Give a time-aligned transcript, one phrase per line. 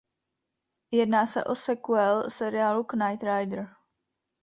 [0.91, 3.67] Jedná se o sequel seriálu "Knight Rider".